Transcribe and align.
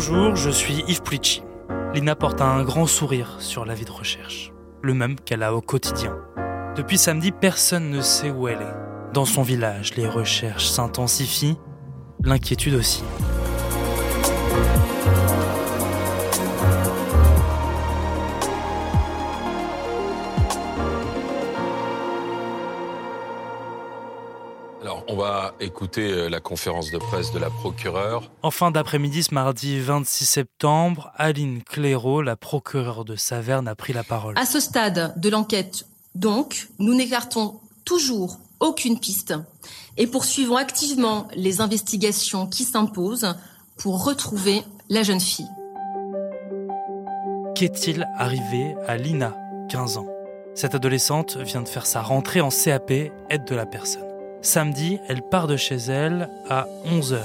Bonjour, 0.00 0.36
je 0.36 0.50
suis 0.50 0.84
Yves 0.86 1.02
Pulici. 1.02 1.42
Lina 1.92 2.14
porte 2.14 2.40
un 2.40 2.62
grand 2.62 2.86
sourire 2.86 3.34
sur 3.40 3.64
la 3.64 3.74
vie 3.74 3.84
de 3.84 3.90
recherche, 3.90 4.52
le 4.80 4.94
même 4.94 5.18
qu'elle 5.18 5.42
a 5.42 5.52
au 5.52 5.60
quotidien. 5.60 6.16
Depuis 6.76 6.96
samedi, 6.96 7.32
personne 7.32 7.90
ne 7.90 8.00
sait 8.00 8.30
où 8.30 8.46
elle 8.46 8.60
est. 8.60 9.12
Dans 9.12 9.24
son 9.24 9.42
village, 9.42 9.96
les 9.96 10.06
recherches 10.06 10.68
s'intensifient, 10.68 11.58
l'inquiétude 12.22 12.74
aussi. 12.74 13.02
On 25.08 25.16
va 25.16 25.54
écouter 25.58 26.12
euh, 26.12 26.28
la 26.28 26.40
conférence 26.40 26.90
de 26.90 26.98
presse 26.98 27.32
de 27.32 27.38
la 27.38 27.50
procureure. 27.50 28.30
En 28.42 28.50
fin 28.50 28.70
d'après-midi, 28.70 29.22
ce 29.22 29.34
mardi 29.34 29.80
26 29.80 30.26
septembre, 30.26 31.10
Aline 31.16 31.62
Clairaut, 31.62 32.22
la 32.22 32.36
procureure 32.36 33.04
de 33.04 33.16
Saverne, 33.16 33.66
a 33.68 33.74
pris 33.74 33.92
la 33.92 34.04
parole. 34.04 34.38
À 34.38 34.44
ce 34.44 34.60
stade 34.60 35.18
de 35.18 35.28
l'enquête, 35.30 35.86
donc, 36.14 36.68
nous 36.78 36.94
n'écartons 36.94 37.60
toujours 37.84 38.38
aucune 38.60 38.98
piste 38.98 39.34
et 39.96 40.06
poursuivons 40.06 40.56
activement 40.56 41.28
les 41.34 41.60
investigations 41.60 42.46
qui 42.46 42.64
s'imposent 42.64 43.34
pour 43.78 44.04
retrouver 44.04 44.62
la 44.88 45.02
jeune 45.02 45.20
fille. 45.20 45.48
Qu'est-il 47.54 48.06
arrivé 48.16 48.74
à 48.86 48.96
Lina, 48.96 49.36
15 49.70 49.98
ans? 49.98 50.06
Cette 50.54 50.74
adolescente 50.74 51.36
vient 51.36 51.62
de 51.62 51.68
faire 51.68 51.86
sa 51.86 52.02
rentrée 52.02 52.40
en 52.40 52.50
CAP, 52.50 52.90
aide 52.90 53.44
de 53.44 53.54
la 53.54 53.66
personne. 53.66 54.07
Samedi, 54.40 55.00
elle 55.08 55.22
part 55.22 55.48
de 55.48 55.56
chez 55.56 55.76
elle 55.76 56.30
à 56.48 56.66
11h. 56.86 57.18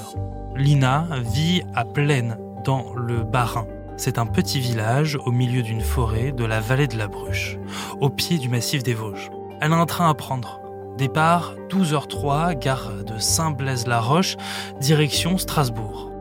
Lina 0.55 1.07
vit 1.21 1.61
à 1.75 1.85
Plaine, 1.85 2.37
dans 2.63 2.93
le 2.95 3.23
Bas-Rhin. 3.23 3.67
C'est 3.97 4.17
un 4.17 4.25
petit 4.25 4.59
village 4.59 5.19
au 5.23 5.31
milieu 5.31 5.61
d'une 5.61 5.81
forêt 5.81 6.31
de 6.31 6.43
la 6.43 6.59
vallée 6.59 6.87
de 6.87 6.97
la 6.97 7.07
Bruche, 7.07 7.57
au 8.01 8.09
pied 8.09 8.39
du 8.39 8.49
massif 8.49 8.81
des 8.81 8.95
Vosges. 8.95 9.29
Elle 9.61 9.73
a 9.73 9.75
un 9.75 9.85
train 9.85 10.09
à 10.09 10.13
prendre. 10.15 10.59
Départ 10.97 11.53
12h03, 11.69 12.57
gare 12.57 12.91
de 13.05 13.19
Saint-Blaise-la-Roche, 13.19 14.35
direction 14.81 15.37
Strasbourg. 15.37 16.11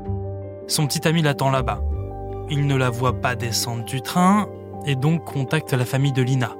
Son 0.66 0.86
petit 0.86 1.08
ami 1.08 1.22
l'attend 1.22 1.50
là-bas. 1.50 1.80
Il 2.50 2.66
ne 2.66 2.76
la 2.76 2.90
voit 2.90 3.18
pas 3.18 3.34
descendre 3.34 3.84
du 3.84 4.02
train 4.02 4.46
et 4.84 4.94
donc 4.94 5.24
contacte 5.24 5.72
la 5.72 5.86
famille 5.86 6.12
de 6.12 6.22
Lina. 6.22 6.50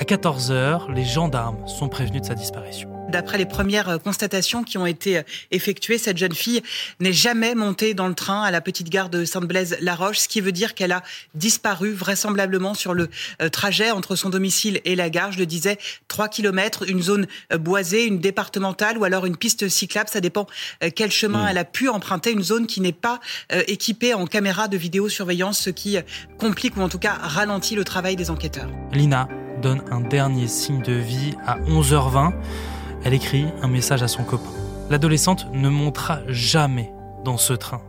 À 0.00 0.04
14h, 0.04 0.92
les 0.94 1.04
gendarmes 1.04 1.66
sont 1.66 1.88
prévenus 1.88 2.22
de 2.22 2.26
sa 2.26 2.34
disparition. 2.34 2.88
D'après 3.08 3.38
les 3.38 3.46
premières 3.46 3.88
euh, 3.88 3.98
constatations 3.98 4.62
qui 4.62 4.78
ont 4.78 4.86
été 4.86 5.18
euh, 5.18 5.22
effectuées, 5.50 5.98
cette 5.98 6.18
jeune 6.18 6.34
fille 6.34 6.62
n'est 7.00 7.12
jamais 7.12 7.54
montée 7.54 7.94
dans 7.94 8.06
le 8.06 8.14
train 8.14 8.42
à 8.42 8.50
la 8.50 8.60
petite 8.60 8.90
gare 8.90 9.08
de 9.08 9.24
Sainte-Blaise-la-Roche, 9.24 10.18
ce 10.18 10.28
qui 10.28 10.40
veut 10.40 10.52
dire 10.52 10.74
qu'elle 10.74 10.92
a 10.92 11.02
disparu 11.34 11.92
vraisemblablement 11.92 12.74
sur 12.74 12.92
le 12.94 13.08
euh, 13.42 13.48
trajet 13.48 13.90
entre 13.90 14.14
son 14.14 14.28
domicile 14.28 14.80
et 14.84 14.94
la 14.94 15.10
gare. 15.10 15.32
Je 15.32 15.38
le 15.38 15.46
disais, 15.46 15.78
3 16.08 16.28
km, 16.28 16.84
une 16.86 17.02
zone 17.02 17.26
boisée, 17.58 18.04
une 18.04 18.20
départementale 18.20 18.98
ou 18.98 19.04
alors 19.04 19.26
une 19.26 19.36
piste 19.36 19.68
cyclable. 19.68 20.10
Ça 20.10 20.20
dépend 20.20 20.46
quel 20.94 21.10
chemin 21.10 21.44
Mm. 21.44 21.48
elle 21.50 21.58
a 21.58 21.64
pu 21.64 21.88
emprunter. 21.88 22.32
Une 22.32 22.42
zone 22.42 22.66
qui 22.66 22.80
n'est 22.80 22.92
pas 22.92 23.20
équipée 23.66 24.14
en 24.14 24.26
caméra 24.26 24.68
de 24.68 24.76
vidéosurveillance, 24.76 25.58
ce 25.58 25.70
qui 25.70 25.96
complique 26.38 26.76
ou 26.76 26.82
en 26.82 26.88
tout 26.88 26.98
cas 26.98 27.14
ralentit 27.20 27.74
le 27.74 27.84
travail 27.84 28.16
des 28.16 28.30
enquêteurs. 28.30 28.68
Lina 28.92 29.28
donne 29.60 29.82
un 29.90 30.00
dernier 30.00 30.48
signe 30.48 30.82
de 30.82 30.92
vie 30.92 31.36
à 31.46 31.58
11h20. 31.58 32.32
Elle 33.04 33.14
écrit 33.14 33.46
un 33.62 33.68
message 33.68 34.02
à 34.02 34.08
son 34.08 34.24
copain. 34.24 34.50
L'adolescente 34.90 35.46
ne 35.52 35.68
montera 35.68 36.20
jamais 36.28 36.92
dans 37.24 37.36
ce 37.36 37.52
train. 37.52 37.82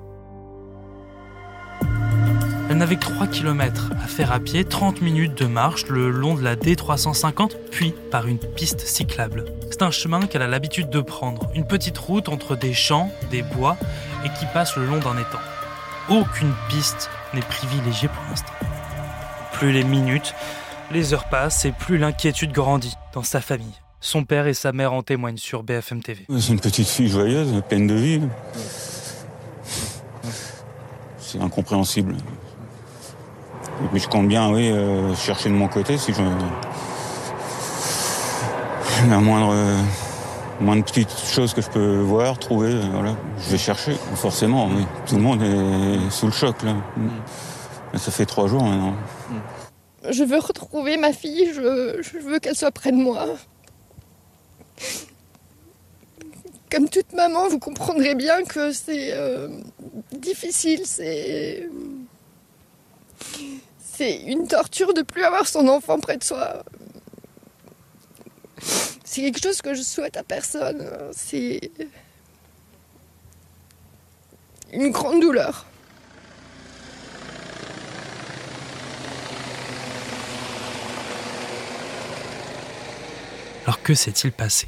Elle 2.69 2.77
n'avait 2.77 2.97
que 2.97 3.01
3 3.01 3.25
km 3.25 3.91
à 4.03 4.05
faire 4.05 4.31
à 4.31 4.39
pied, 4.39 4.63
30 4.63 5.01
minutes 5.01 5.35
de 5.35 5.47
marche 5.47 5.87
le 5.87 6.11
long 6.11 6.35
de 6.35 6.43
la 6.43 6.55
D350, 6.55 7.53
puis 7.71 7.95
par 8.11 8.27
une 8.27 8.37
piste 8.37 8.81
cyclable. 8.81 9.45
C'est 9.71 9.81
un 9.81 9.89
chemin 9.89 10.27
qu'elle 10.27 10.43
a 10.43 10.47
l'habitude 10.47 10.91
de 10.91 11.01
prendre, 11.01 11.49
une 11.55 11.65
petite 11.65 11.97
route 11.97 12.29
entre 12.29 12.55
des 12.55 12.73
champs, 12.73 13.09
des 13.31 13.41
bois, 13.41 13.75
et 14.23 14.29
qui 14.37 14.45
passe 14.53 14.75
le 14.75 14.85
long 14.85 14.99
d'un 14.99 15.17
étang. 15.17 15.39
Aucune 16.09 16.53
piste 16.69 17.09
n'est 17.33 17.41
privilégiée 17.41 18.07
pour 18.07 18.23
l'instant. 18.29 18.53
Plus 19.53 19.71
les 19.71 19.83
minutes, 19.83 20.35
les 20.91 21.13
heures 21.13 21.29
passent 21.29 21.65
et 21.65 21.71
plus 21.71 21.97
l'inquiétude 21.97 22.51
grandit 22.51 22.95
dans 23.13 23.23
sa 23.23 23.41
famille. 23.41 23.79
Son 24.01 24.23
père 24.23 24.47
et 24.47 24.53
sa 24.53 24.71
mère 24.71 24.93
en 24.93 25.03
témoignent 25.03 25.37
sur 25.37 25.63
BFM 25.63 26.01
TV. 26.01 26.25
C'est 26.39 26.53
une 26.53 26.59
petite 26.59 26.87
fille 26.87 27.09
joyeuse, 27.09 27.61
pleine 27.67 27.85
de 27.87 27.95
vie. 27.95 28.21
C'est 31.19 31.39
incompréhensible. 31.41 32.15
Puis 33.91 34.01
je 34.01 34.07
compte 34.07 34.27
bien, 34.27 34.51
oui, 34.51 34.69
euh, 34.71 35.13
chercher 35.15 35.49
de 35.49 35.53
mon 35.53 35.67
côté 35.67 35.97
si 35.97 36.13
je. 36.13 36.21
La 39.09 39.19
moindre, 39.19 39.51
euh, 39.53 39.81
moindre 40.59 40.83
petite 40.83 41.09
chose 41.09 41.53
que 41.53 41.61
je 41.61 41.69
peux 41.69 41.99
voir, 41.99 42.37
trouver, 42.37 42.73
euh, 42.73 42.83
voilà, 42.91 43.15
je 43.41 43.51
vais 43.51 43.57
chercher, 43.57 43.95
forcément, 44.15 44.67
oui. 44.67 44.85
Tout 45.07 45.15
le 45.15 45.21
monde 45.21 45.41
est 45.41 46.09
sous 46.09 46.25
le 46.25 46.33
choc, 46.33 46.61
là. 46.63 46.73
Mais 47.93 47.99
Ça 47.99 48.11
fait 48.11 48.25
trois 48.25 48.47
jours 48.47 48.63
maintenant. 48.63 48.93
Je 50.07 50.23
veux 50.23 50.39
retrouver 50.39 50.97
ma 50.97 51.11
fille, 51.11 51.51
je, 51.53 52.19
veux 52.19 52.39
qu'elle 52.39 52.55
soit 52.55 52.71
près 52.71 52.91
de 52.91 52.97
moi. 52.97 53.27
Comme 56.71 56.87
toute 56.87 57.13
maman, 57.13 57.49
vous 57.49 57.59
comprendrez 57.59 58.15
bien 58.15 58.43
que 58.43 58.71
c'est 58.71 59.11
euh, 59.13 59.49
difficile, 60.11 60.85
c'est. 60.85 61.67
C'est 63.79 64.21
une 64.21 64.47
torture 64.47 64.93
de 64.93 65.01
plus 65.01 65.23
avoir 65.23 65.45
son 65.45 65.67
enfant 65.67 65.99
près 65.99 66.15
de 66.15 66.23
soi. 66.23 66.63
C'est 69.03 69.21
quelque 69.21 69.41
chose 69.41 69.61
que 69.61 69.73
je 69.73 69.81
souhaite 69.81 70.15
à 70.15 70.23
personne. 70.23 70.87
C'est. 71.11 71.71
Une 74.71 74.91
grande 74.91 75.19
douleur. 75.19 75.65
Alors 83.69 83.83
que 83.83 83.93
s'est-il 83.93 84.31
passé? 84.31 84.67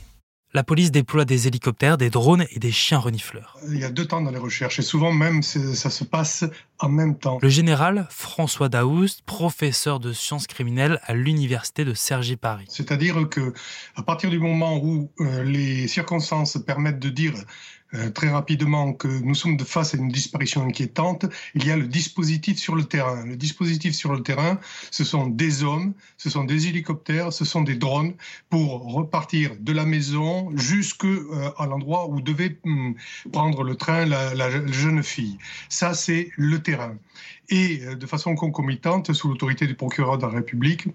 La 0.53 0.63
police 0.63 0.91
déploie 0.91 1.25
des 1.25 1.47
hélicoptères, 1.47 1.97
des 1.97 2.12
drones 2.12 2.45
et 2.51 2.59
des 2.59 2.72
chiens 2.72 3.00
renifleurs. 3.00 3.57
Il 3.67 3.79
y 3.79 3.84
a 3.84 3.89
deux 3.89 4.06
temps 4.06 4.22
dans 4.22 4.29
les 4.29 4.38
recherches 4.38 4.78
et 4.78 4.84
souvent 4.84 5.12
même 5.12 5.41
ça 5.41 5.89
se 5.89 6.03
passe 6.03 6.45
en 6.81 6.89
même 6.89 7.17
temps. 7.17 7.39
Le 7.41 7.49
général 7.49 8.07
François 8.09 8.69
Daoust, 8.69 9.21
professeur 9.23 9.99
de 9.99 10.13
sciences 10.13 10.47
criminelles 10.47 10.99
à 11.03 11.13
l'université 11.13 11.85
de 11.85 11.93
Cergy-Paris. 11.93 12.65
C'est-à-dire 12.69 13.29
que 13.29 13.53
à 13.95 14.03
partir 14.03 14.29
du 14.29 14.39
moment 14.39 14.77
où 14.77 15.09
euh, 15.19 15.43
les 15.43 15.87
circonstances 15.87 16.57
permettent 16.65 16.99
de 16.99 17.09
dire 17.09 17.33
euh, 17.93 18.09
très 18.09 18.29
rapidement 18.29 18.93
que 18.93 19.07
nous 19.07 19.35
sommes 19.35 19.57
de 19.57 19.65
face 19.65 19.93
à 19.93 19.97
une 19.97 20.07
disparition 20.07 20.63
inquiétante, 20.63 21.25
il 21.55 21.65
y 21.65 21.71
a 21.71 21.75
le 21.75 21.87
dispositif 21.87 22.57
sur 22.57 22.75
le 22.75 22.85
terrain. 22.85 23.25
Le 23.25 23.35
dispositif 23.35 23.93
sur 23.93 24.13
le 24.13 24.23
terrain, 24.23 24.59
ce 24.91 25.03
sont 25.03 25.27
des 25.27 25.63
hommes, 25.63 25.93
ce 26.17 26.29
sont 26.29 26.45
des 26.45 26.67
hélicoptères, 26.67 27.33
ce 27.33 27.43
sont 27.43 27.61
des 27.61 27.75
drones 27.75 28.13
pour 28.49 28.93
repartir 28.93 29.51
de 29.59 29.73
la 29.73 29.85
maison 29.85 30.55
jusque 30.55 31.03
euh, 31.03 31.51
l'endroit 31.59 32.07
où 32.09 32.21
devait 32.21 32.57
hum, 32.63 32.95
prendre 33.33 33.63
le 33.63 33.75
train 33.75 34.05
la, 34.05 34.33
la 34.35 34.49
jeune 34.71 35.03
fille. 35.03 35.37
Ça, 35.67 35.93
c'est 35.93 36.31
le 36.37 36.59
terrain. 36.59 36.70
Et 37.49 37.81
euh, 37.83 37.95
de 37.95 38.05
façon 38.05 38.35
concomitante, 38.35 39.13
sous 39.13 39.29
l'autorité 39.29 39.67
du 39.67 39.75
procureur 39.75 40.17
de 40.17 40.23
la 40.23 40.29
République, 40.29 40.87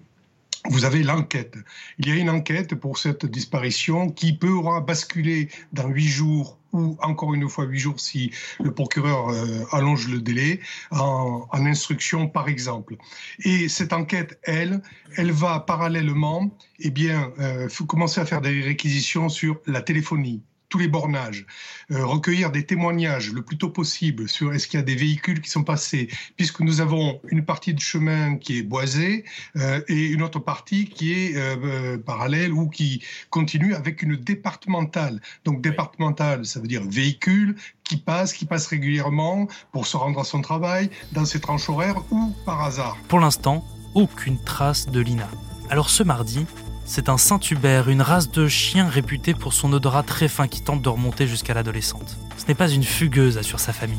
vous 0.69 0.85
avez 0.85 1.03
l'enquête. 1.03 1.55
Il 1.97 2.07
y 2.07 2.11
a 2.11 2.15
une 2.15 2.29
enquête 2.29 2.75
pour 2.75 2.97
cette 2.97 3.25
disparition 3.25 4.09
qui 4.09 4.33
pourra 4.33 4.81
basculer 4.81 5.49
dans 5.71 5.87
huit 5.87 6.07
jours 6.07 6.57
ou 6.73 6.97
encore 7.01 7.33
une 7.33 7.47
fois 7.47 7.65
huit 7.65 7.79
jours 7.79 7.99
si 7.99 8.31
le 8.59 8.73
procureur 8.73 9.29
euh, 9.29 9.63
allonge 9.71 10.09
le 10.09 10.19
délai 10.19 10.59
en, 10.91 11.47
instruction 11.53 12.27
par 12.27 12.49
exemple. 12.49 12.97
Et 13.39 13.69
cette 13.69 13.93
enquête, 13.93 14.39
elle, 14.43 14.81
elle 15.15 15.31
va 15.31 15.59
parallèlement, 15.61 16.49
eh 16.79 16.89
bien, 16.89 17.31
euh, 17.39 17.69
commencer 17.87 18.19
à 18.19 18.25
faire 18.25 18.41
des 18.41 18.61
réquisitions 18.61 19.29
sur 19.29 19.61
la 19.65 19.81
téléphonie 19.81 20.41
tous 20.69 20.77
les 20.77 20.87
bornages, 20.87 21.45
euh, 21.91 22.05
recueillir 22.05 22.51
des 22.51 22.65
témoignages 22.65 23.31
le 23.31 23.41
plus 23.41 23.57
tôt 23.57 23.69
possible 23.69 24.27
sur 24.27 24.53
est-ce 24.53 24.67
qu'il 24.67 24.79
y 24.79 24.83
a 24.83 24.85
des 24.85 24.95
véhicules 24.95 25.41
qui 25.41 25.49
sont 25.49 25.63
passés, 25.63 26.09
puisque 26.35 26.59
nous 26.59 26.81
avons 26.81 27.21
une 27.29 27.45
partie 27.45 27.73
de 27.73 27.79
chemin 27.79 28.37
qui 28.37 28.59
est 28.59 28.63
boisée 28.63 29.23
euh, 29.55 29.81
et 29.87 30.07
une 30.07 30.21
autre 30.21 30.39
partie 30.39 30.85
qui 30.85 31.13
est 31.13 31.37
euh, 31.37 31.97
parallèle 31.97 32.51
ou 32.51 32.67
qui 32.67 33.03
continue 33.29 33.73
avec 33.73 34.01
une 34.01 34.15
départementale. 34.15 35.21
Donc 35.45 35.61
départementale, 35.61 36.45
ça 36.45 36.59
veut 36.59 36.67
dire 36.67 36.83
véhicule 36.83 37.55
qui 37.83 37.97
passe, 37.97 38.33
qui 38.33 38.45
passe 38.45 38.67
régulièrement 38.67 39.47
pour 39.71 39.87
se 39.87 39.95
rendre 39.95 40.19
à 40.19 40.25
son 40.25 40.41
travail, 40.41 40.89
dans 41.13 41.25
ses 41.25 41.39
tranches 41.39 41.69
horaires 41.69 42.03
ou 42.11 42.33
par 42.45 42.61
hasard. 42.61 42.97
Pour 43.07 43.19
l'instant, 43.19 43.63
aucune 43.95 44.37
trace 44.43 44.87
de 44.89 44.99
Lina. 44.99 45.29
Alors 45.69 45.89
ce 45.89 46.03
mardi, 46.03 46.45
c'est 46.87 47.09
un 47.09 47.17
Saint-Hubert, 47.17 47.89
une 47.89 48.01
race 48.01 48.31
de 48.31 48.47
chien 48.47 48.87
réputée 48.87 49.33
pour 49.33 49.53
son 49.53 49.71
odorat 49.73 50.03
très 50.03 50.29
fin 50.29 50.47
qui 50.47 50.61
tente 50.61 50.81
de 50.81 50.89
remonter 50.89 51.27
jusqu'à 51.27 51.53
l'adolescente. 51.53 52.17
Ce 52.37 52.45
n'est 52.47 52.55
pas 52.55 52.69
une 52.69 52.83
fugueuse, 52.83 53.37
assure 53.37 53.59
sa 53.59 53.73
famille. 53.73 53.97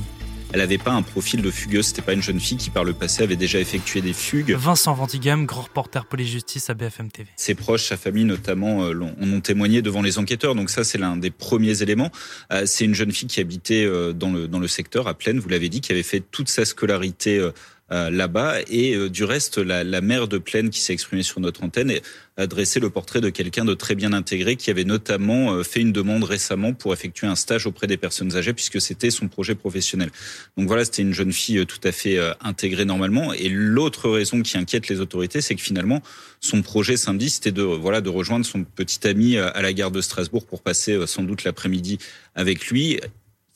Elle 0.50 0.60
n'avait 0.60 0.78
pas 0.78 0.92
un 0.92 1.02
profil 1.02 1.42
de 1.42 1.50
fugueuse. 1.50 1.88
C'était 1.88 2.00
pas 2.00 2.14
une 2.14 2.22
jeune 2.22 2.40
fille 2.40 2.56
qui, 2.56 2.70
par 2.70 2.82
le 2.82 2.94
passé, 2.94 3.22
avait 3.22 3.36
déjà 3.36 3.60
effectué 3.60 4.00
des 4.00 4.14
fugues. 4.14 4.52
Vincent 4.52 4.94
Ventigame, 4.94 5.44
grand 5.44 5.60
reporter 5.60 6.06
police-justice 6.06 6.70
à 6.70 6.74
BFM 6.74 7.10
TV. 7.10 7.28
Ses 7.36 7.54
proches, 7.54 7.84
sa 7.84 7.98
famille 7.98 8.24
notamment, 8.24 8.84
euh, 8.84 8.98
en 9.20 9.30
ont 9.30 9.40
témoigné 9.42 9.82
devant 9.82 10.00
les 10.00 10.18
enquêteurs. 10.18 10.54
Donc 10.54 10.70
ça, 10.70 10.84
c'est 10.84 10.96
l'un 10.96 11.18
des 11.18 11.30
premiers 11.30 11.82
éléments. 11.82 12.10
Euh, 12.50 12.62
c'est 12.64 12.86
une 12.86 12.94
jeune 12.94 13.12
fille 13.12 13.28
qui 13.28 13.40
habitait 13.40 13.84
euh, 13.84 14.14
dans 14.14 14.32
le, 14.32 14.48
dans 14.48 14.58
le 14.58 14.68
secteur, 14.68 15.06
à 15.06 15.12
Plaine, 15.12 15.38
vous 15.38 15.50
l'avez 15.50 15.68
dit, 15.68 15.82
qui 15.82 15.92
avait 15.92 16.02
fait 16.02 16.20
toute 16.20 16.48
sa 16.48 16.64
scolarité 16.64 17.46
euh, 17.90 18.10
là-bas. 18.10 18.56
Et 18.68 18.94
euh, 18.94 19.08
du 19.08 19.24
reste, 19.24 19.56
la, 19.56 19.82
la 19.82 20.02
maire 20.02 20.28
de 20.28 20.36
Plaine 20.36 20.68
qui 20.68 20.80
s'est 20.80 20.92
exprimée 20.92 21.22
sur 21.22 21.40
notre 21.40 21.64
antenne 21.64 21.90
a 22.36 22.46
dressé 22.46 22.80
le 22.80 22.90
portrait 22.90 23.22
de 23.22 23.30
quelqu'un 23.30 23.64
de 23.64 23.72
très 23.72 23.94
bien 23.94 24.12
intégré 24.12 24.56
qui 24.56 24.70
avait 24.70 24.84
notamment 24.84 25.54
euh, 25.54 25.62
fait 25.62 25.80
une 25.80 25.92
demande 25.92 26.24
récemment 26.24 26.74
pour 26.74 26.92
effectuer 26.92 27.26
un 27.26 27.34
stage 27.34 27.66
auprès 27.66 27.86
des 27.86 27.96
personnes 27.96 28.36
âgées 28.36 28.52
puisque 28.52 28.78
c'était 28.78 29.10
son 29.10 29.28
projet 29.28 29.54
professionnel. 29.54 30.10
Donc 30.58 30.66
voilà, 30.66 30.84
c'était 30.84 31.00
une 31.00 31.14
jeune 31.14 31.32
fille 31.32 31.64
tout 31.64 31.80
à 31.82 31.90
fait 31.90 32.18
intégrée 32.42 32.84
normalement. 32.84 33.32
Et 33.32 33.48
l'autre 33.48 34.10
raison 34.10 34.42
qui 34.42 34.58
inquiète 34.58 34.88
les 34.88 35.00
autorités, 35.00 35.40
c'est 35.40 35.54
que 35.54 35.62
finalement, 35.62 36.02
son 36.40 36.60
projet 36.60 36.98
samedi, 36.98 37.30
c'était 37.30 37.52
de 37.52 37.62
voilà 37.62 38.02
de 38.02 38.10
rejoindre 38.10 38.44
son 38.44 38.64
petit 38.64 39.06
ami 39.06 39.38
à 39.38 39.62
la 39.62 39.72
gare 39.72 39.90
de 39.90 40.02
Strasbourg 40.02 40.44
pour 40.44 40.60
passer 40.60 41.06
sans 41.06 41.22
doute 41.22 41.44
l'après-midi 41.44 41.98
avec 42.34 42.66
lui 42.68 43.00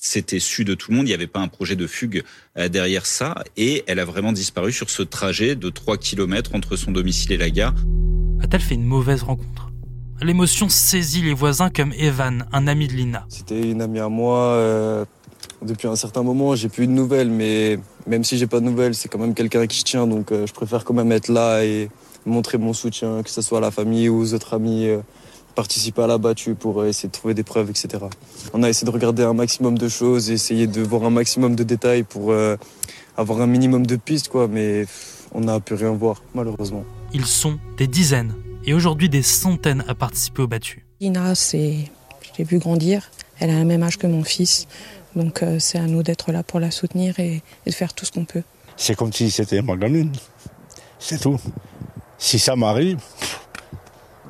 c'était 0.03 0.41
su 0.41 0.65
de 0.65 0.75
tout 0.75 0.91
le 0.91 0.97
monde, 0.97 1.07
il 1.07 1.11
n'y 1.11 1.15
avait 1.15 1.29
pas 1.29 1.39
un 1.39 1.47
projet 1.47 1.77
de 1.77 1.87
fugue 1.87 2.25
euh, 2.59 2.69
derrière 2.69 3.07
ça, 3.07 3.37
et 3.57 3.85
elle 3.87 4.01
a 4.01 4.05
vraiment 4.05 4.33
disparu 4.33 4.73
sur 4.73 4.91
ce 4.91 5.03
trajet 5.03 5.55
de 5.55 5.71
3 5.71 5.97
km 5.97 6.51
entre 6.55 6.75
son 6.75 6.91
domicile 6.91 7.31
et 7.31 7.37
la 7.37 7.51
gare. 7.51 7.75
A-t-elle 8.43 8.61
fait 8.61 8.75
une 8.75 8.85
mauvaise 8.85 9.23
rencontre? 9.23 9.71
L'émotion 10.21 10.69
saisit 10.69 11.23
les 11.23 11.33
voisins 11.33 11.71
comme 11.71 11.93
Evan, 11.93 12.47
un 12.53 12.67
ami 12.67 12.89
de 12.89 12.95
Lina. 12.95 13.25
C'était 13.29 13.71
une 13.71 13.81
amie 13.81 14.01
à 14.01 14.09
moi. 14.09 14.39
Euh, 14.39 15.05
depuis 15.63 15.87
un 15.87 15.97
certain 15.97 16.25
moment, 16.25 16.57
j'ai 16.57 16.69
plus 16.69 16.89
de 16.89 16.93
nouvelles, 16.93 17.31
mais 17.31 17.79
même 18.09 18.25
si 18.25 18.39
j'ai 18.39 18.49
pas 18.49 18.59
de 18.59 18.65
nouvelles, 18.65 18.97
c'est 18.97 19.09
quand 19.09 19.21
même 19.21 19.35
quelqu'un 19.35 19.69
qui 19.69 19.79
je 19.79 19.85
tiens, 19.85 20.09
donc 20.09 20.33
euh, 20.33 20.49
je 20.49 20.53
préfère 20.53 20.85
quand 20.85 20.95
même 20.95 21.13
être 21.13 21.29
là 21.29 21.65
et 21.65 21.89
montrer 22.27 22.59
mon 22.59 22.73
soutien, 22.73 23.23
que 23.23 23.31
ce 23.31 23.41
soit 23.41 23.59
à 23.59 23.61
la 23.61 23.71
famille 23.71 24.09
ou 24.09 24.21
aux 24.21 24.35
autres 24.35 24.55
amis 24.55 24.89
participer 25.55 26.03
à 26.03 26.07
la 26.07 26.19
battue 26.19 26.55
pour 26.55 26.81
euh, 26.81 26.89
essayer 26.89 27.09
de 27.09 27.13
trouver 27.13 27.35
des 27.35 27.43
preuves, 27.43 27.71
etc. 27.71 28.05
On 28.53 28.63
a 28.63 28.69
essayé 28.69 28.87
de 28.87 28.93
regarder 28.93 29.23
un 29.23 29.35
maximum 29.35 29.79
de 29.79 29.89
choses, 29.89 30.31
essayer 30.31 30.67
de 30.67 30.83
voir 30.83 31.05
un 31.05 31.11
maximum 31.11 31.55
de 31.55 31.63
détails 31.63 32.03
pour 32.03 32.33
euh, 32.33 32.57
avoir 33.17 33.41
un 33.41 33.47
minimum 33.47 33.87
de 33.87 33.97
pistes, 33.97 34.29
quoi, 34.29 34.49
mais 34.49 34.87
on 35.33 35.41
n'a 35.41 35.61
pu 35.61 35.75
rien 35.75 35.93
voir, 35.93 36.23
malheureusement. 36.35 36.85
Ils 37.13 37.27
sont 37.27 37.59
des 37.77 37.87
dizaines 37.87 38.35
et 38.65 38.75
aujourd'hui 38.75 39.09
des 39.09 39.23
centaines 39.23 39.85
à 39.89 39.95
participer 39.95 40.43
aux 40.43 40.49
battues. 40.49 40.85
Ina, 41.01 41.35
c'est, 41.35 41.91
je 42.23 42.39
l'ai 42.39 42.45
vu 42.45 42.59
grandir. 42.59 43.11
Elle 43.39 43.51
a 43.51 43.59
le 43.59 43.65
même 43.65 43.83
âge 43.83 43.99
que 43.99 44.07
mon 44.07 44.25
fils, 44.25 44.67
donc 45.17 45.43
euh, 45.43 45.59
c'est 45.59 45.79
à 45.79 45.87
nous 45.87 46.03
d'être 46.03 46.33
là 46.33 46.43
pour 46.43 46.61
la 46.61 46.71
soutenir 46.71 47.19
et, 47.19 47.43
et 47.67 47.71
de 47.71 47.75
faire 47.75 47.93
tout 47.93 48.05
ce 48.05 48.13
qu'on 48.13 48.25
peut. 48.25 48.43
C'est 48.77 48.95
comme 48.95 49.13
si 49.13 49.31
c'était 49.31 49.63
ma 49.63 49.77
gamine, 49.77 50.13
c'est 50.99 51.21
tout. 51.21 51.39
Si 52.19 52.39
ça 52.39 52.55
m'arrive, 52.55 52.99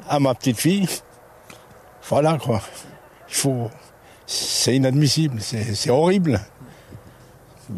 à 0.09 0.19
ma 0.19 0.35
petite 0.35 0.59
fille, 0.59 0.89
voilà 2.09 2.39
quoi. 2.39 2.61
Il 3.29 3.35
faut. 3.35 3.71
C'est 4.27 4.77
inadmissible, 4.77 5.41
c'est 5.41 5.91
horrible. 5.91 6.41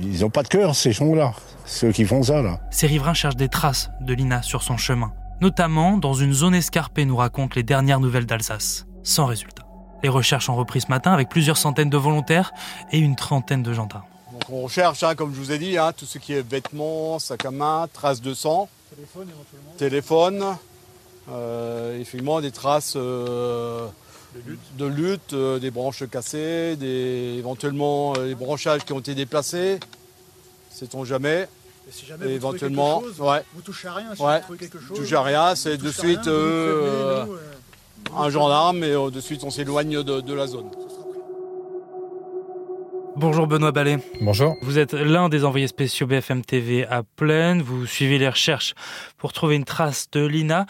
Ils 0.01 0.21
n'ont 0.21 0.31
pas 0.31 0.43
de 0.43 0.49
cœur, 0.49 0.75
ces 0.75 0.93
gens-là, 0.93 1.33
ceux 1.65 1.93
qui 1.93 2.05
font 2.05 2.23
ça, 2.23 2.43
là. 2.43 2.61
Ces 2.71 2.87
riverains 2.87 3.15
cherchent 3.15 3.37
des 3.37 3.49
traces 3.49 3.91
de 4.01 4.15
Lina 4.15 4.43
sur 4.43 4.63
son 4.63 4.77
chemin, 4.77 5.13
notamment 5.41 5.97
dans 5.97 6.15
une 6.15 6.33
zone 6.33 6.55
escarpée, 6.55 7.05
nous 7.05 7.17
racontent 7.17 7.55
les 7.57 7.63
dernières 7.63 8.01
nouvelles 8.01 8.27
d'Alsace. 8.27 8.87
Sans 9.03 9.27
résultat. 9.27 9.65
Les 10.03 10.09
recherches 10.09 10.49
ont 10.49 10.57
repris 10.57 10.81
ce 10.81 10.89
matin 10.89 11.13
avec 11.13 11.29
plusieurs 11.29 11.57
centaines 11.57 11.91
de 11.91 11.97
volontaires 11.97 12.53
et 12.93 12.99
une 12.99 13.17
trentaine 13.17 13.63
de 13.63 13.73
gendarmes. 13.73 14.05
Donc 14.33 14.43
on 14.51 14.63
recherche, 14.63 15.03
hein, 15.03 15.15
comme 15.15 15.33
je 15.35 15.41
vous 15.41 15.53
ai 15.53 15.59
dit, 15.59 15.79
hein, 15.79 15.93
tout 15.97 16.07
ce 16.07 16.19
qui 16.19 16.33
est 16.33 16.47
vêtements, 16.47 17.19
sac 17.19 17.45
à 17.45 17.51
main, 17.51 17.87
traces 17.93 18.21
de 18.21 18.35
sang. 18.35 18.69
Téléphone 18.95 19.29
éventuellement. 19.29 19.73
Téléphone. 19.79 20.57
Euh, 21.31 22.01
effectivement, 22.01 22.41
des 22.41 22.51
traces. 22.51 22.95
Euh, 22.97 23.89
de 24.79 24.87
lutte, 24.87 25.33
euh, 25.33 25.59
des 25.59 25.71
branches 25.71 26.09
cassées, 26.09 26.77
des, 26.77 27.37
éventuellement 27.39 28.15
euh, 28.17 28.29
des 28.29 28.35
branchages 28.35 28.85
qui 28.85 28.93
ont 28.93 28.99
été 28.99 29.15
déplacés. 29.15 29.79
Sait-on 30.71 31.05
jamais. 31.05 31.49
Et 31.89 31.93
si 31.93 32.07
jamais 32.07 32.27
vous 32.27 32.33
éventuellement, 32.33 33.01
quelque 33.01 33.15
chose, 33.15 33.27
ouais. 33.27 33.43
vous 33.55 33.63
touchez 33.63 33.89
à 33.89 33.95
rien. 33.95 34.15
Si 34.15 34.23
ouais. 34.23 34.37
vous 34.39 34.43
trouvez 34.43 34.59
quelque 34.59 34.81
chose, 34.81 34.99
touche 34.99 35.13
à 35.13 35.23
rien, 35.23 35.55
c'est 35.55 35.77
de 35.77 35.91
suite 35.91 36.27
euh, 36.27 37.27
un 38.17 38.31
gendarme 38.31 38.83
et 38.83 38.93
de 38.93 39.21
suite 39.21 39.45
on 39.45 39.51
s'éloigne 39.51 40.03
de, 40.03 40.21
de 40.21 40.35
la 40.35 40.47
zone. 40.47 40.71
Bonjour 43.17 43.47
Benoît 43.47 43.71
Ballet. 43.71 43.99
Bonjour. 44.21 44.57
Vous 44.61 44.79
êtes 44.79 44.93
l'un 44.93 45.29
des 45.29 45.45
envoyés 45.45 45.69
spéciaux 45.69 46.09
BFM 46.09 46.45
TV 46.45 46.85
à 46.85 47.05
Plaine. 47.05 47.63
Vous 47.63 47.87
suivez 47.87 48.19
les 48.19 48.29
recherches 48.29 48.75
pour 49.19 49.33
trouver 49.33 49.55
une 49.55 49.65
trace 49.65 50.09
de 50.11 50.27
Lina. 50.27 50.67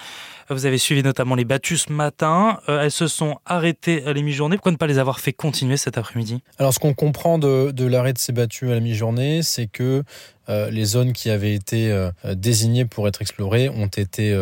Vous 0.50 0.66
avez 0.66 0.76
suivi 0.76 1.02
notamment 1.02 1.36
les 1.36 1.46
battues 1.46 1.78
ce 1.78 1.90
matin. 1.90 2.60
Euh, 2.68 2.82
elles 2.82 2.90
se 2.90 3.06
sont 3.06 3.38
arrêtées 3.46 4.04
à 4.04 4.12
la 4.12 4.20
mi-journée. 4.20 4.56
Pourquoi 4.56 4.72
ne 4.72 4.76
pas 4.76 4.86
les 4.86 4.98
avoir 4.98 5.20
fait 5.20 5.32
continuer 5.32 5.78
cet 5.78 5.96
après-midi? 5.96 6.42
Alors, 6.58 6.74
ce 6.74 6.78
qu'on 6.78 6.92
comprend 6.92 7.38
de, 7.38 7.72
l'arrêt 7.86 8.12
de 8.12 8.18
ces 8.18 8.32
battues 8.32 8.70
à 8.70 8.74
la 8.74 8.80
mi-journée, 8.80 9.42
c'est 9.42 9.66
que 9.66 10.02
euh, 10.50 10.70
les 10.70 10.84
zones 10.84 11.14
qui 11.14 11.30
avaient 11.30 11.54
été 11.54 11.90
euh, 11.90 12.10
désignées 12.34 12.84
pour 12.84 13.08
être 13.08 13.22
explorées 13.22 13.70
ont 13.70 13.86
été 13.86 14.34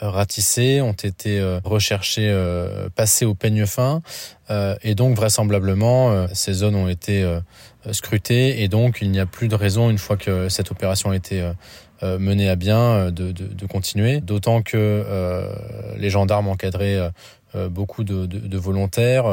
ratissées, 0.00 0.80
ont 0.80 0.92
été 0.92 1.40
recherchées, 1.64 2.34
passées 2.94 3.24
au 3.24 3.34
peigne 3.34 3.66
fin. 3.66 4.02
et 4.82 4.94
donc, 4.94 5.16
vraisemblablement, 5.16 6.26
ces 6.34 6.52
zones 6.52 6.74
ont 6.74 6.88
été 6.88 7.24
scrutées. 7.92 8.62
Et 8.62 8.68
donc, 8.68 8.98
il 9.00 9.10
n'y 9.10 9.20
a 9.20 9.26
plus 9.26 9.48
de 9.48 9.54
raison, 9.54 9.90
une 9.90 9.98
fois 9.98 10.16
que 10.16 10.48
cette 10.48 10.70
opération 10.70 11.10
a 11.10 11.16
été 11.16 11.48
euh, 12.04 12.20
mener 12.20 12.48
à 12.48 12.54
bien 12.54 12.78
euh, 12.78 13.10
de, 13.10 13.32
de, 13.32 13.48
de 13.48 13.66
continuer. 13.66 14.20
D'autant 14.20 14.62
que 14.62 14.76
euh, 14.76 15.52
les 15.96 16.10
gendarmes 16.10 16.48
encadraient 16.48 17.10
beaucoup 17.70 18.04
de, 18.04 18.26
de, 18.26 18.38
de 18.38 18.58
volontaires, 18.58 19.24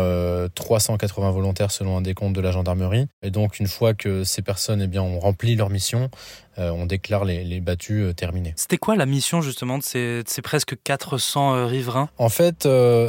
380 0.55 1.31
volontaires 1.31 1.69
selon 1.69 1.97
un 1.97 2.01
décompte 2.01 2.33
de 2.33 2.41
la 2.41 2.51
gendarmerie. 2.51 3.07
Et 3.21 3.29
donc, 3.29 3.59
une 3.59 3.67
fois 3.67 3.93
que 3.93 4.23
ces 4.23 4.41
personnes 4.41 4.81
eh 4.81 4.87
bien, 4.87 5.01
ont 5.01 5.19
rempli 5.19 5.55
leur 5.55 5.69
mission, 5.69 6.09
on 6.57 6.85
déclare 6.85 7.25
les, 7.25 7.43
les 7.43 7.59
battues 7.59 8.13
terminées. 8.15 8.53
C'était 8.55 8.77
quoi 8.77 8.95
la 8.95 9.05
mission 9.05 9.41
justement 9.41 9.77
de 9.77 9.83
ces, 9.83 10.23
de 10.23 10.29
ces 10.29 10.41
presque 10.41 10.75
400 10.83 11.67
riverains? 11.67 12.09
En 12.17 12.29
fait, 12.29 12.67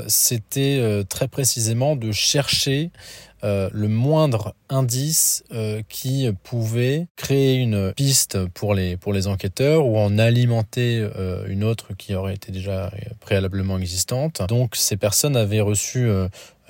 c'était 0.08 1.04
très 1.08 1.28
précisément 1.28 1.96
de 1.96 2.12
chercher 2.12 2.90
euh, 3.44 3.68
le 3.72 3.86
moindre 3.86 4.54
indice 4.70 5.44
euh, 5.52 5.82
qui 5.88 6.28
pouvait 6.42 7.06
créer 7.16 7.56
une 7.56 7.92
piste 7.92 8.44
pour 8.48 8.74
les, 8.74 8.96
pour 8.96 9.12
les 9.12 9.26
enquêteurs 9.26 9.86
ou 9.86 9.98
en 9.98 10.18
alimenter 10.18 11.06
euh, 11.16 11.44
une 11.46 11.62
autre 11.62 11.94
qui 11.94 12.14
aurait 12.14 12.34
été 12.34 12.50
déjà 12.50 12.90
préalablement 13.20 13.78
existante. 13.78 14.42
Donc 14.48 14.74
ces 14.74 14.96
personnes 14.96 15.36
avaient 15.36 15.60
reçu 15.60 16.08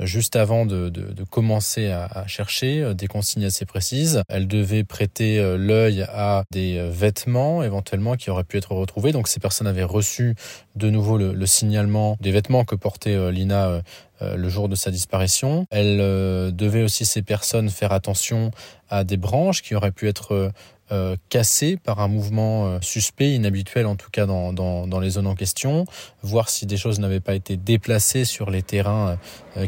juste 0.01 0.37
avant 0.37 0.67
de, 0.67 0.89
de, 0.89 1.13
de 1.13 1.25
commencer 1.25 1.91
à, 1.91 2.05
à, 2.05 2.27
chercher 2.27 2.95
des 2.95 3.07
consignes 3.07 3.45
assez 3.45 3.65
précises. 3.65 4.23
Elles 4.29 4.49
devaient 4.49 4.85
prêter 4.85 5.41
l'œil 5.57 6.03
à 6.03 6.45
des 6.51 6.89
vêtements 6.91 7.63
éventuellement 7.63 8.17
qui 8.17 8.31
auraient 8.31 8.45
pu 8.45 8.59
être 8.59 8.73
retrouvés. 8.73 9.13
Donc 9.13 9.29
ces 9.29 9.41
personnes 9.41 9.67
avaient 9.67 9.83
reçu 9.83 10.35
de 10.75 10.91
nouveau 10.91 11.17
le, 11.17 11.33
le 11.33 11.47
signalement 11.47 12.17
des 12.21 12.31
vêtements 12.31 12.65
que 12.65 12.75
portait 12.75 13.33
Lina 13.33 13.81
euh, 14.23 14.35
le 14.35 14.49
jour 14.49 14.71
de 14.71 14.75
sa 14.75 14.91
disparition. 14.91 15.67
Elle 15.71 15.99
euh, 16.01 16.51
devait 16.51 16.83
aussi 16.83 17.05
ces 17.05 17.21
personnes 17.21 17.69
faire 17.69 17.93
attention 17.93 18.51
à 18.89 19.05
des 19.05 19.19
branches 19.19 19.61
qui 19.61 19.75
auraient 19.75 19.93
pu 19.93 20.09
être 20.09 20.53
euh, 20.93 21.17
cassées 21.29 21.77
par 21.77 22.01
un 22.01 22.09
mouvement 22.09 22.81
suspect, 22.81 23.35
inhabituel 23.35 23.87
en 23.87 23.97
tout 23.97 24.11
cas 24.11 24.27
dans, 24.27 24.53
dans, 24.53 24.87
dans, 24.87 25.01
les 25.01 25.11
zones 25.11 25.27
en 25.27 25.35
question, 25.35 25.85
voir 26.23 26.49
si 26.49 26.67
des 26.67 26.77
choses 26.77 27.01
n'avaient 27.01 27.21
pas 27.21 27.35
été 27.35 27.57
déplacées 27.57 28.25
sur 28.25 28.51
les 28.51 28.63
terrains 28.63 29.19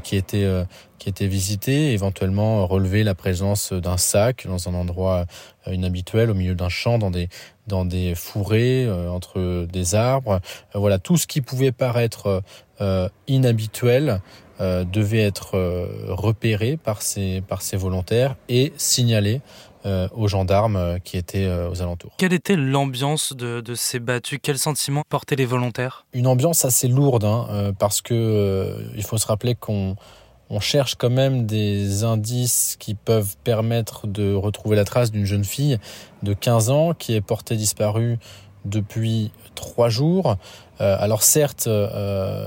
qui 0.02 0.16
étaient 0.16 0.48
qui 0.98 1.08
étaient 1.08 1.28
visités, 1.28 1.92
éventuellement 1.92 2.66
relever 2.66 3.04
la 3.04 3.14
présence 3.14 3.72
d'un 3.72 3.96
sac 3.96 4.46
dans 4.48 4.68
un 4.68 4.74
endroit 4.74 5.26
inhabituel 5.66 6.30
au 6.30 6.34
milieu 6.34 6.54
d'un 6.54 6.68
champ, 6.68 6.98
dans 6.98 7.10
des 7.10 7.28
dans 7.66 7.84
des 7.84 8.14
fourrés 8.14 8.90
entre 8.90 9.66
des 9.66 9.94
arbres, 9.94 10.40
voilà 10.74 10.98
tout 10.98 11.16
ce 11.16 11.26
qui 11.26 11.40
pouvait 11.40 11.72
paraître 11.72 12.42
euh, 12.80 13.08
inhabituel 13.26 14.20
euh, 14.60 14.84
devait 14.84 15.22
être 15.22 15.56
euh, 15.56 15.88
repéré 16.10 16.76
par 16.76 17.02
ces, 17.02 17.40
par 17.40 17.60
ces 17.60 17.76
volontaires 17.76 18.36
et 18.48 18.72
signalé 18.76 19.40
aux 19.84 20.28
gendarmes 20.28 20.98
qui 21.04 21.16
étaient 21.16 21.48
aux 21.70 21.80
alentours. 21.80 22.12
Quelle 22.18 22.32
était 22.32 22.56
l'ambiance 22.56 23.34
de, 23.34 23.60
de, 23.60 23.74
ces 23.74 24.00
battues? 24.00 24.38
Quel 24.38 24.58
sentiment 24.58 25.02
portaient 25.08 25.36
les 25.36 25.46
volontaires? 25.46 26.06
Une 26.12 26.26
ambiance 26.26 26.64
assez 26.64 26.88
lourde, 26.88 27.24
hein, 27.24 27.72
parce 27.78 28.02
que 28.02 28.76
il 28.96 29.02
faut 29.02 29.18
se 29.18 29.26
rappeler 29.26 29.54
qu'on 29.54 29.96
on 30.50 30.60
cherche 30.60 30.94
quand 30.94 31.10
même 31.10 31.46
des 31.46 32.04
indices 32.04 32.76
qui 32.78 32.94
peuvent 32.94 33.36
permettre 33.44 34.06
de 34.06 34.34
retrouver 34.34 34.76
la 34.76 34.84
trace 34.84 35.10
d'une 35.10 35.26
jeune 35.26 35.44
fille 35.44 35.78
de 36.22 36.32
15 36.32 36.70
ans 36.70 36.94
qui 36.94 37.14
est 37.14 37.20
portée 37.20 37.56
disparue 37.56 38.18
depuis 38.64 39.30
trois 39.58 39.88
jours. 39.88 40.36
alors 40.80 41.22
certes, 41.22 41.68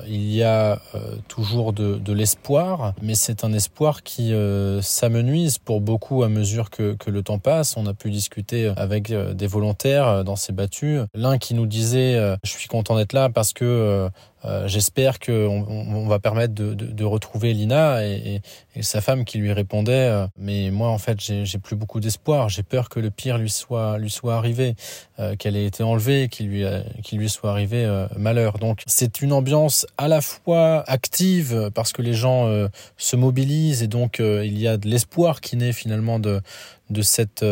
il 0.07 0.33
y 0.33 0.41
a 0.41 0.79
toujours 1.27 1.73
de, 1.73 2.13
l'espoir, 2.13 2.93
mais 3.01 3.15
c'est 3.15 3.43
un 3.43 3.51
espoir 3.51 4.03
qui 4.03 4.33
s'amenuise 4.81 5.57
pour 5.57 5.81
beaucoup 5.81 6.23
à 6.23 6.29
mesure 6.29 6.69
que, 6.69 6.95
le 7.07 7.23
temps 7.23 7.39
passe. 7.39 7.75
On 7.75 7.85
a 7.87 7.93
pu 7.93 8.09
discuter 8.09 8.71
avec 8.77 9.11
des 9.11 9.47
volontaires 9.47 10.23
dans 10.23 10.37
ces 10.37 10.53
battues. 10.53 10.99
L'un 11.13 11.37
qui 11.37 11.53
nous 11.53 11.65
disait 11.65 12.37
je 12.43 12.49
suis 12.49 12.69
content 12.69 12.95
d'être 12.95 13.13
là 13.13 13.29
parce 13.29 13.51
que 13.51 14.09
euh, 14.43 14.67
j'espère 14.67 15.19
qu'on 15.19 15.65
on 15.67 16.07
va 16.07 16.17
permettre 16.17 16.53
de, 16.55 17.03
retrouver 17.03 17.53
Lina 17.53 18.03
et, 18.03 18.41
sa 18.81 18.99
femme 18.99 19.23
qui 19.23 19.37
lui 19.37 19.51
répondait 19.53 19.91
euh, 19.91 20.25
mais 20.35 20.71
moi 20.71 20.89
en 20.89 20.97
fait 20.97 21.19
j'ai 21.19 21.57
plus 21.59 21.75
beaucoup 21.75 21.99
d'espoir 21.99 22.49
j'ai 22.49 22.63
peur 22.63 22.89
que 22.89 22.99
le 22.99 23.11
pire 23.11 23.37
lui 23.37 23.49
soit 23.49 23.99
lui 23.99 24.09
soit 24.09 24.35
arrivé 24.35 24.75
euh, 25.19 25.35
qu'elle 25.35 25.55
ait 25.55 25.65
été 25.65 25.83
enlevée 25.83 26.27
qu'il 26.27 26.47
lui 26.47 26.63
qu'il 27.01 27.19
lui 27.19 27.29
soit 27.29 27.51
arrivé 27.51 27.85
malheur. 28.17 28.57
Donc 28.59 28.83
c'est 28.87 29.21
une 29.21 29.33
ambiance 29.33 29.85
à 29.97 30.07
la 30.07 30.21
fois 30.21 30.83
active 30.87 31.71
parce 31.73 31.91
que 31.91 32.01
les 32.01 32.13
gens 32.13 32.67
se 32.97 33.15
mobilisent 33.15 33.83
et 33.83 33.87
donc 33.87 34.19
il 34.19 34.57
y 34.57 34.67
a 34.67 34.77
de 34.77 34.87
l'espoir 34.87 35.41
qui 35.41 35.57
naît 35.57 35.73
finalement 35.73 36.19
de 36.19 36.41
de 36.91 37.01
cette 37.01 37.43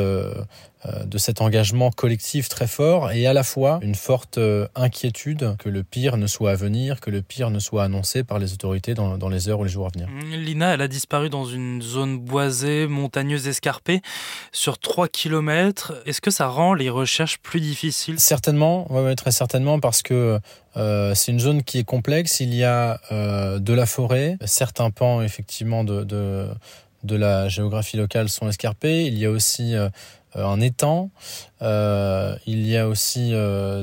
euh, 0.85 1.03
de 1.03 1.17
cet 1.17 1.41
engagement 1.41 1.91
collectif 1.91 2.47
très 2.47 2.65
fort 2.65 3.11
et 3.11 3.27
à 3.27 3.33
la 3.33 3.43
fois 3.43 3.79
une 3.81 3.95
forte 3.95 4.37
euh, 4.37 4.65
inquiétude 4.75 5.57
que 5.59 5.67
le 5.67 5.83
pire 5.83 6.15
ne 6.15 6.25
soit 6.25 6.51
à 6.51 6.55
venir, 6.55 7.01
que 7.01 7.09
le 7.09 7.21
pire 7.21 7.49
ne 7.49 7.59
soit 7.59 7.83
annoncé 7.83 8.23
par 8.23 8.39
les 8.39 8.53
autorités 8.53 8.93
dans, 8.93 9.17
dans 9.17 9.27
les 9.27 9.49
heures 9.49 9.59
ou 9.59 9.65
les 9.65 9.69
jours 9.69 9.87
à 9.87 9.89
venir. 9.89 10.07
Mmh, 10.07 10.35
Lina, 10.35 10.73
elle 10.73 10.81
a 10.81 10.87
disparu 10.87 11.29
dans 11.29 11.43
une 11.43 11.81
zone 11.81 12.17
boisée, 12.17 12.87
montagneuse, 12.87 13.45
escarpée, 13.45 14.01
sur 14.53 14.77
3 14.77 15.09
km. 15.09 15.95
Est-ce 16.05 16.21
que 16.21 16.31
ça 16.31 16.47
rend 16.47 16.73
les 16.73 16.89
recherches 16.89 17.39
plus 17.39 17.59
difficiles? 17.59 18.17
Certainement, 18.17 18.89
ouais, 18.89 19.15
très 19.15 19.33
certainement, 19.33 19.81
parce 19.81 20.01
que 20.01 20.39
euh, 20.77 21.13
c'est 21.13 21.33
une 21.33 21.41
zone 21.41 21.61
qui 21.61 21.79
est 21.79 21.83
complexe. 21.83 22.39
Il 22.39 22.55
y 22.55 22.63
a 22.63 23.01
euh, 23.11 23.59
de 23.59 23.73
la 23.73 23.85
forêt, 23.85 24.37
certains 24.45 24.91
pans 24.91 25.21
effectivement 25.21 25.83
de, 25.83 26.05
de, 26.05 26.47
de 27.03 27.15
la 27.15 27.47
géographie 27.47 27.97
locale 27.97 28.29
sont 28.29 28.47
escarpés. 28.47 29.05
Il 29.05 29.17
y 29.17 29.25
a 29.25 29.31
aussi 29.31 29.75
euh, 29.75 29.89
euh, 30.35 30.45
un 30.45 30.59
étang. 30.61 31.09
Euh, 31.61 32.35
il 32.45 32.67
y 32.67 32.77
a 32.77 32.87
aussi 32.87 33.31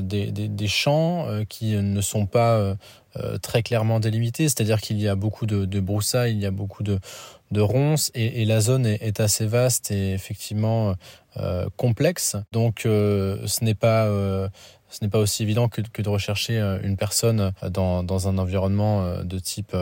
des, 0.01 0.31
des, 0.31 0.67
champs 0.67 1.27
qui 1.49 1.75
ne 1.75 2.01
sont 2.01 2.25
pas 2.25 2.75
très 3.41 3.63
clairement 3.63 3.99
délimités, 3.99 4.43
c'est-à-dire 4.43 4.79
qu'il 4.79 4.99
y 5.01 5.07
a 5.07 5.15
beaucoup 5.15 5.45
de, 5.45 5.79
broussailles, 5.79 6.33
il 6.33 6.39
y 6.39 6.45
a 6.45 6.51
beaucoup 6.51 6.83
de, 6.83 6.99
de 7.51 7.61
ronces 7.61 8.11
et, 8.15 8.45
la 8.45 8.61
zone 8.61 8.85
est, 8.85 9.19
assez 9.19 9.45
vaste 9.45 9.91
et 9.91 10.13
effectivement 10.13 10.95
complexe. 11.75 12.35
Donc 12.51 12.81
ce 12.83 13.63
n'est 13.63 13.75
pas 13.75 14.09
ce 14.89 14.99
n'est 15.01 15.09
pas 15.09 15.19
aussi 15.19 15.43
évident 15.43 15.67
que, 15.67 15.81
que, 15.81 16.01
de 16.01 16.09
rechercher 16.09 16.59
une 16.83 16.97
personne 16.97 17.51
dans, 17.69 18.03
dans 18.03 18.27
un 18.27 18.37
environnement 18.37 19.23
de 19.23 19.39
type 19.39 19.75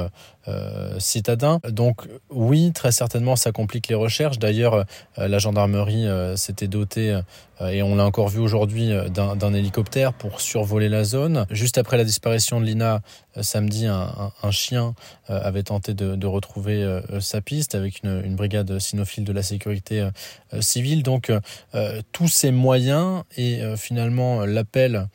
euh, 0.47 0.99
citadin. 0.99 1.59
Donc 1.67 2.07
oui, 2.29 2.71
très 2.71 2.91
certainement, 2.91 3.35
ça 3.35 3.51
complique 3.51 3.87
les 3.87 3.95
recherches. 3.95 4.37
D'ailleurs, 4.37 4.85
euh, 5.17 5.27
la 5.27 5.39
gendarmerie 5.39 6.07
euh, 6.07 6.35
s'était 6.35 6.67
dotée, 6.67 7.19
et 7.61 7.81
on 7.83 7.95
l'a 7.95 8.05
encore 8.05 8.27
vu 8.27 8.39
aujourd'hui, 8.39 8.91
d'un 9.13 9.53
hélicoptère 9.53 10.13
pour 10.13 10.41
survoler 10.41 10.89
la 10.89 11.03
zone. 11.03 11.45
Juste 11.49 11.77
après 11.77 11.97
la 11.97 12.03
disparition 12.03 12.59
de 12.59 12.65
Lina, 12.65 13.01
samedi, 13.41 13.87
un, 13.87 14.51
chien 14.51 14.93
avait 15.27 15.63
tenté 15.63 15.93
de, 15.93 16.27
retrouver 16.27 17.01
sa 17.19 17.41
piste 17.41 17.75
avec 17.75 18.01
une, 18.03 18.35
brigade 18.35 18.77
cynophile 18.79 19.23
de 19.23 19.31
la 19.31 19.43
sécurité 19.43 20.09
civile. 20.59 21.01
Donc 21.01 21.31
tous 22.11 22.27
ces 22.27 22.51
moyens 22.51 23.23
et 23.37 23.61
finalement 23.77 24.45
l'appel 24.45 25.07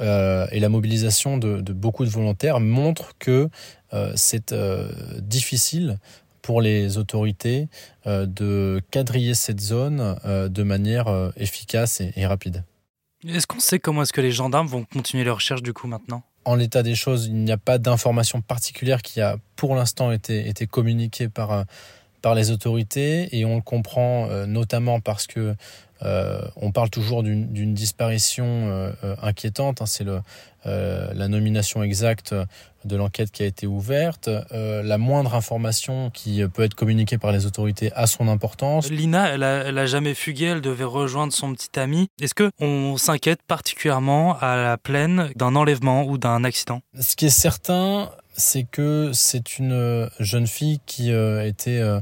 euh, 0.00 0.46
et 0.50 0.60
la 0.60 0.68
mobilisation 0.68 1.36
de, 1.36 1.60
beaucoup 1.72 2.04
de 2.04 2.10
volontaires 2.10 2.60
montrent 2.60 3.12
que 3.18 3.48
euh, 3.92 4.12
c'est 4.16 4.52
euh, 4.52 4.88
difficile 5.20 5.98
pour 6.42 6.60
les 6.60 6.98
autorités 6.98 7.68
euh, 8.06 8.26
de 8.26 8.82
quadriller 8.90 9.34
cette 9.34 9.60
zone 9.60 10.16
euh, 10.24 10.48
de 10.48 10.62
manière 10.62 11.08
euh, 11.08 11.30
efficace 11.36 12.00
et, 12.00 12.12
et 12.16 12.26
rapide. 12.26 12.64
Est-ce 13.26 13.46
qu'on 13.46 13.60
sait 13.60 13.78
comment 13.78 14.02
est-ce 14.02 14.12
que 14.12 14.20
les 14.20 14.32
gendarmes 14.32 14.66
vont 14.66 14.84
continuer 14.84 15.24
leurs 15.24 15.36
recherches 15.36 15.62
du 15.62 15.72
coup 15.72 15.86
maintenant? 15.86 16.22
En 16.44 16.56
l'état 16.56 16.82
des 16.82 16.96
choses, 16.96 17.26
il 17.26 17.36
n'y 17.36 17.52
a 17.52 17.56
pas 17.56 17.78
d'information 17.78 18.40
particulière 18.40 19.00
qui 19.00 19.20
a 19.20 19.36
pour 19.54 19.76
l'instant 19.76 20.10
été, 20.10 20.48
été 20.48 20.66
communiquée 20.66 21.28
par, 21.28 21.64
par 22.22 22.34
les 22.34 22.50
autorités 22.50 23.36
et 23.36 23.44
on 23.44 23.56
le 23.56 23.62
comprend 23.62 24.28
euh, 24.30 24.46
notamment 24.46 25.00
parce 25.00 25.26
que 25.26 25.54
euh, 26.04 26.40
on 26.56 26.72
parle 26.72 26.90
toujours 26.90 27.22
d'une 27.22 27.74
disparition 27.74 28.44
euh, 28.44 28.92
inquiétante. 29.22 29.82
Hein, 29.82 29.86
C'est 29.86 30.04
la 30.64 31.28
nomination 31.28 31.82
exacte 31.84 32.34
de 32.84 32.96
l'enquête 32.96 33.30
qui 33.30 33.44
a 33.44 33.46
été 33.46 33.68
ouverte. 33.68 34.28
La 34.50 34.98
moindre 34.98 35.36
information 35.36 36.10
qui 36.10 36.42
peut 36.48 36.64
être 36.64 36.74
communiquée 36.74 37.18
par 37.18 37.30
les 37.30 37.46
autorités 37.46 37.92
a 37.92 38.08
son 38.08 38.26
importance. 38.26 38.90
Lina, 38.90 39.28
elle 39.28 39.44
a, 39.44 39.64
elle 39.64 39.78
a 39.78 39.86
jamais 39.86 40.14
fugué. 40.14 40.46
Elle 40.46 40.60
devait 40.60 40.82
rejoindre 40.82 41.32
son 41.32 41.52
petit 41.52 41.78
ami. 41.78 42.08
Est-ce 42.20 42.34
que 42.34 42.50
on 42.58 42.96
s'inquiète 42.96 43.42
particulièrement 43.46 44.36
à 44.40 44.56
la 44.56 44.78
plaine 44.78 45.30
d'un 45.36 45.54
enlèvement 45.54 46.04
ou 46.04 46.18
d'un 46.18 46.42
accident? 46.42 46.80
Ce 46.98 47.14
qui 47.14 47.26
est 47.26 47.30
certain, 47.30 48.10
c'est 48.34 48.64
que 48.64 49.10
c'est 49.12 49.58
une 49.58 50.08
jeune 50.18 50.46
fille 50.46 50.80
qui 50.86 51.12
euh, 51.12 51.46
était 51.46 51.78
euh, 51.78 52.00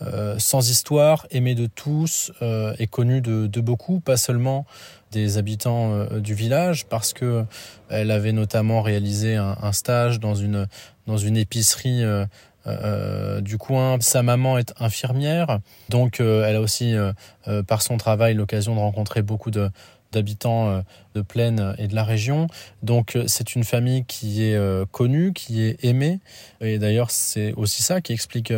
euh, 0.00 0.36
sans 0.38 0.70
histoire, 0.70 1.26
aimé 1.30 1.54
de 1.56 1.66
tous 1.66 2.30
euh, 2.40 2.72
et 2.78 2.86
connu 2.86 3.20
de, 3.20 3.60
beaucoup, 3.60 3.98
pas 3.98 4.16
seulement 4.16 4.64
des 5.10 5.38
habitants 5.38 5.92
euh, 5.92 6.20
du 6.20 6.34
village, 6.34 6.86
parce 6.86 7.12
que 7.12 7.44
elle 7.88 8.12
avait 8.12 8.32
notamment 8.32 8.80
réalisé 8.80 9.34
un, 9.36 9.72
stage 9.72 10.20
dans 10.20 10.34
une 10.34 10.68
dans 11.06 11.16
une 11.16 11.36
épicerie 11.36 12.04
euh, 12.04 12.26
euh, 12.66 13.40
du 13.40 13.58
coin. 13.58 13.96
Sa 14.00 14.22
maman 14.22 14.58
est 14.58 14.72
infirmière, 14.78 15.58
donc 15.88 16.20
euh, 16.20 16.44
elle 16.46 16.56
a 16.56 16.60
aussi, 16.60 16.94
euh, 16.94 17.62
par 17.64 17.82
son 17.82 17.96
travail, 17.96 18.34
l'occasion 18.34 18.74
de 18.74 18.80
rencontrer 18.80 19.22
beaucoup 19.22 19.50
de 19.50 19.70
d'habitants 20.12 20.82
de 21.14 21.22
plaine 21.22 21.74
et 21.78 21.88
de 21.88 21.94
la 21.94 22.04
région. 22.04 22.46
Donc 22.82 23.18
c'est 23.26 23.54
une 23.54 23.64
famille 23.64 24.04
qui 24.04 24.44
est 24.44 24.58
connue, 24.90 25.32
qui 25.32 25.62
est 25.62 25.84
aimée. 25.84 26.20
Et 26.60 26.78
d'ailleurs 26.78 27.10
c'est 27.10 27.52
aussi 27.54 27.82
ça 27.82 28.00
qui 28.00 28.12
explique 28.12 28.52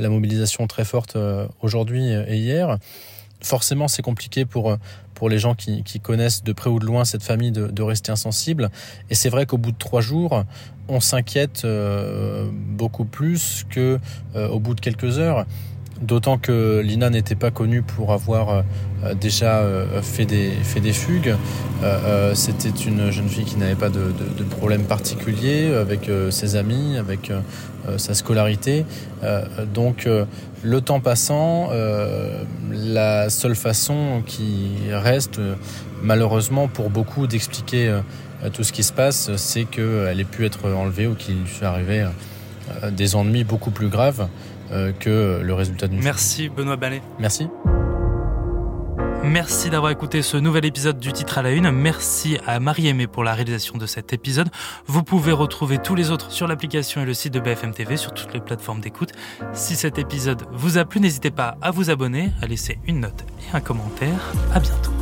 la 0.00 0.08
mobilisation 0.08 0.66
très 0.66 0.84
forte 0.84 1.16
euh, 1.16 1.46
aujourd'hui 1.62 2.10
et 2.10 2.36
hier. 2.36 2.78
Forcément, 3.42 3.86
c'est 3.86 4.02
compliqué 4.02 4.44
pour, 4.44 4.70
euh, 4.70 4.76
pour 5.14 5.28
les 5.28 5.38
gens 5.38 5.54
qui, 5.54 5.82
connaissent 6.00 6.42
de 6.42 6.52
près 6.52 6.70
ou 6.70 6.78
de 6.78 6.86
loin 6.86 7.04
cette 7.04 7.22
famille 7.22 7.52
de, 7.52 7.66
de 7.66 7.82
rester 7.82 8.10
insensible. 8.12 8.70
Et 9.10 9.14
c'est 9.14 9.28
vrai 9.28 9.46
qu'au 9.46 9.58
bout 9.58 9.72
de 9.72 9.78
trois 9.78 10.00
jours, 10.00 10.44
on 10.88 11.00
s'inquiète 11.00 11.62
euh, 11.64 12.48
beaucoup 12.52 13.04
plus 13.04 13.64
que 13.68 13.98
euh, 14.34 14.48
au 14.48 14.58
bout 14.58 14.74
de 14.74 14.80
quelques 14.80 15.18
heures. 15.18 15.46
D'autant 16.00 16.36
que 16.36 16.80
Lina 16.84 17.08
n'était 17.08 17.34
pas 17.34 17.50
connue 17.50 17.80
pour 17.80 18.12
avoir 18.12 18.50
euh, 18.50 19.14
déjà 19.14 19.60
euh, 19.60 20.02
fait, 20.02 20.26
des, 20.26 20.92
fugues. 20.92 21.34
Euh, 21.82 22.34
C'était 22.34 22.68
une 22.68 23.10
jeune 23.10 23.28
fille 23.28 23.44
qui 23.44 23.56
n'avait 23.56 23.76
pas 23.76 23.88
de, 23.88 24.12
de, 24.36 24.44
problème 24.44 24.82
particulier 24.82 25.72
avec 25.74 26.10
ses 26.30 26.56
amis, 26.56 26.96
avec 26.96 27.30
sa 27.98 28.14
scolarité. 28.14 28.84
donc 29.74 30.08
le 30.62 30.80
temps 30.80 31.00
passant, 31.00 31.68
la 32.72 33.28
seule 33.30 33.54
façon 33.54 34.22
qui 34.24 34.70
reste 34.90 35.40
malheureusement 36.02 36.68
pour 36.68 36.90
beaucoup 36.90 37.26
d'expliquer 37.26 38.00
tout 38.52 38.64
ce 38.64 38.72
qui 38.72 38.82
se 38.82 38.92
passe, 38.92 39.34
c'est 39.36 39.64
qu'elle 39.64 40.20
ait 40.20 40.24
pu 40.24 40.46
être 40.46 40.70
enlevée 40.70 41.06
ou 41.06 41.14
qu'il 41.14 41.34
lui 41.34 41.50
soit 41.50 41.68
arrivé 41.68 42.06
des 42.92 43.14
ennuis 43.14 43.44
beaucoup 43.44 43.70
plus 43.70 43.88
graves 43.88 44.28
que 45.00 45.40
le 45.42 45.54
résultat 45.54 45.88
d'une 45.88 46.02
Merci 46.02 46.48
Benoît 46.48 46.76
Ballet. 46.76 47.02
Merci. 47.18 47.48
Merci 49.26 49.70
d'avoir 49.70 49.90
écouté 49.90 50.22
ce 50.22 50.36
nouvel 50.36 50.64
épisode 50.64 51.00
du 51.00 51.12
titre 51.12 51.38
à 51.38 51.42
la 51.42 51.50
une. 51.50 51.70
Merci 51.72 52.38
à 52.46 52.60
Marie-Aimée 52.60 53.08
pour 53.08 53.24
la 53.24 53.34
réalisation 53.34 53.76
de 53.76 53.84
cet 53.84 54.12
épisode. 54.12 54.48
Vous 54.86 55.02
pouvez 55.02 55.32
retrouver 55.32 55.78
tous 55.78 55.96
les 55.96 56.12
autres 56.12 56.30
sur 56.30 56.46
l'application 56.46 57.02
et 57.02 57.04
le 57.04 57.12
site 57.12 57.34
de 57.34 57.40
BFM 57.40 57.72
TV 57.72 57.96
sur 57.96 58.14
toutes 58.14 58.32
les 58.32 58.40
plateformes 58.40 58.80
d'écoute. 58.80 59.10
Si 59.52 59.74
cet 59.74 59.98
épisode 59.98 60.44
vous 60.52 60.78
a 60.78 60.84
plu, 60.84 61.00
n'hésitez 61.00 61.32
pas 61.32 61.56
à 61.60 61.72
vous 61.72 61.90
abonner, 61.90 62.30
à 62.40 62.46
laisser 62.46 62.78
une 62.86 63.00
note 63.00 63.24
et 63.40 63.56
un 63.56 63.60
commentaire. 63.60 64.32
À 64.54 64.60
bientôt. 64.60 64.92